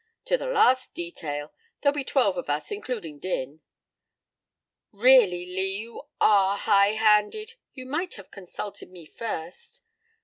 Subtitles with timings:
[0.25, 1.53] "To the last detail.
[1.81, 3.61] There'll be twelve of us, including Din."
[4.91, 7.53] "Really, Lee, you are high handed.
[7.75, 9.83] You might have consulted me first."